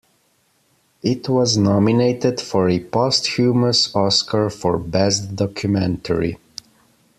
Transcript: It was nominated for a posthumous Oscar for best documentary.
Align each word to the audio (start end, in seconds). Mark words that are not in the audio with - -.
It 1.03 1.29
was 1.29 1.57
nominated 1.57 2.41
for 2.41 2.67
a 2.67 2.79
posthumous 2.79 3.95
Oscar 3.95 4.49
for 4.49 4.79
best 4.79 5.35
documentary. 5.35 6.39